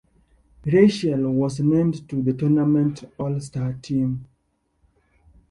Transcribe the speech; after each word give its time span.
Reichel 0.65 1.31
was 1.31 1.59
named 1.59 2.09
to 2.09 2.23
the 2.23 2.33
tournament 2.33 3.03
all-star 3.19 3.73
team. 3.83 4.25